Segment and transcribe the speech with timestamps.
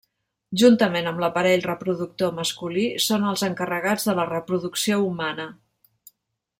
[0.61, 5.51] Juntament amb l'aparell reproductor masculí, són els encarregats de la reproducció humana.